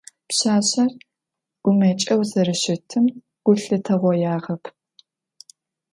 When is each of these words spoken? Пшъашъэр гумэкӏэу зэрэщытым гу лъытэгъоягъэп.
Пшъашъэр 0.27 0.91
гумэкӏэу 1.63 2.21
зэрэщытым 2.29 3.05
гу 3.45 3.53
лъытэгъоягъэп. 3.61 4.63